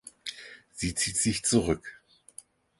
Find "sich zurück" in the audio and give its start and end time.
1.17-2.01